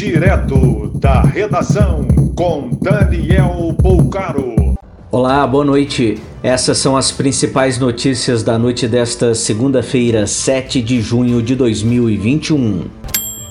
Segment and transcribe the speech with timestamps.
[0.00, 4.74] Direto da redação com Daniel Poucaro.
[5.12, 6.16] Olá, boa noite.
[6.42, 12.84] Essas são as principais notícias da noite desta segunda-feira, 7 de junho de 2021.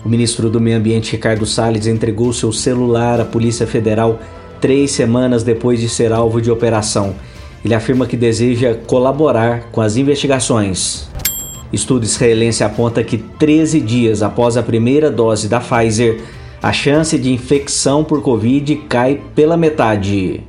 [0.04, 4.20] O ministro do Meio Ambiente, Ricardo Salles, entregou seu celular à Polícia Federal
[4.59, 7.13] três semanas depois de ser alvo de operação.
[7.63, 11.07] Ele afirma que deseja colaborar com as investigações.
[11.71, 16.20] Estudo israelense aponta que 13 dias após a primeira dose da Pfizer,
[16.62, 20.44] a chance de infecção por Covid cai pela metade.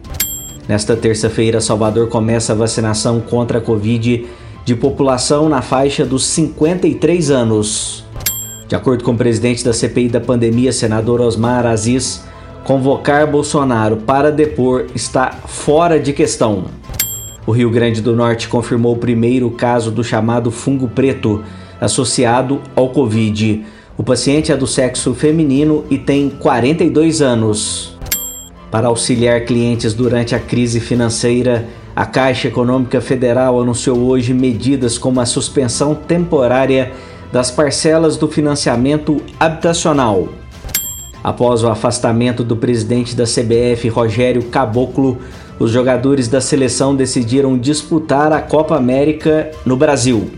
[0.68, 4.26] Nesta terça-feira, Salvador começa a vacinação contra a Covid
[4.64, 8.04] de população na faixa dos 53 anos.
[8.68, 12.24] De acordo com o presidente da CPI da pandemia, senador Osmar Aziz,
[12.64, 16.64] convocar Bolsonaro para depor está fora de questão.
[17.46, 21.42] O Rio Grande do Norte confirmou o primeiro caso do chamado fungo preto
[21.80, 23.64] associado ao Covid.
[24.00, 27.98] O paciente é do sexo feminino e tem 42 anos.
[28.70, 35.20] Para auxiliar clientes durante a crise financeira, a Caixa Econômica Federal anunciou hoje medidas como
[35.20, 36.92] a suspensão temporária
[37.30, 40.30] das parcelas do financiamento habitacional.
[41.22, 45.18] Após o afastamento do presidente da CBF, Rogério Caboclo,
[45.58, 50.30] os jogadores da seleção decidiram disputar a Copa América no Brasil.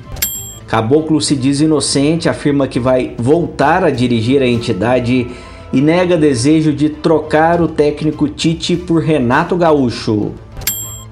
[0.72, 5.26] Caboclo se diz inocente, afirma que vai voltar a dirigir a entidade
[5.70, 10.32] e nega desejo de trocar o técnico Tite por Renato Gaúcho.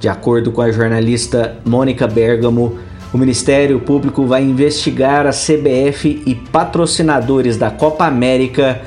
[0.00, 2.78] De acordo com a jornalista Mônica Bergamo,
[3.12, 8.80] o Ministério Público vai investigar a CBF e patrocinadores da Copa América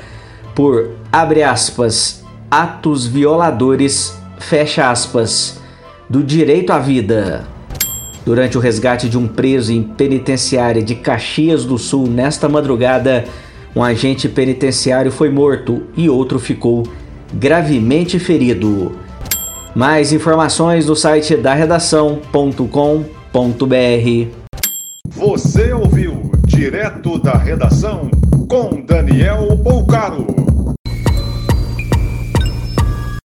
[0.56, 5.62] por, abre aspas, atos violadores fecha aspas,
[6.10, 7.53] do direito à vida.
[8.24, 13.24] Durante o resgate de um preso em penitenciária de Caxias do Sul nesta madrugada,
[13.76, 16.84] um agente penitenciário foi morto e outro ficou
[17.32, 18.92] gravemente ferido.
[19.74, 22.68] Mais informações no site da redação.com.br.
[25.08, 28.10] Você ouviu direto da redação
[28.48, 30.43] com Daniel Bolcaro.